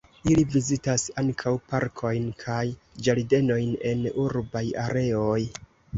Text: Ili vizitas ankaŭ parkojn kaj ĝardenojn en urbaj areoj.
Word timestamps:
Ili 0.29 0.43
vizitas 0.53 1.03
ankaŭ 1.21 1.51
parkojn 1.73 2.25
kaj 2.45 2.63
ĝardenojn 3.09 3.77
en 3.91 4.03
urbaj 4.25 4.65
areoj. 4.87 5.41